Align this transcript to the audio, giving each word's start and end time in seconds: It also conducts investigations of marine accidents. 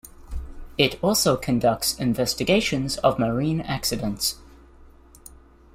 It 0.79 0.97
also 1.03 1.37
conducts 1.37 1.93
investigations 1.99 2.97
of 2.97 3.19
marine 3.19 3.61
accidents. 3.61 4.39